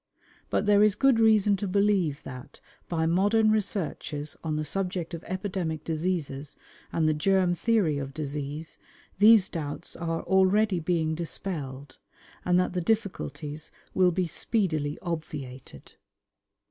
[0.49, 2.59] But there is good reason to believe that,
[2.89, 6.55] by modern researches on the subject of epidemic diseases
[6.91, 8.79] and the germ theory of disease,
[9.19, 11.99] these doubts are already being dispelled,
[12.43, 15.93] and that the difficulties will be speedily obviated.